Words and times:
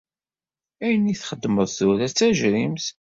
Ayen 0.83 1.05
i 1.13 1.13
la 1.15 1.19
txeddmeḍ 1.21 1.69
tura 1.77 2.05
d 2.11 2.13
tajrimt. 2.13 2.85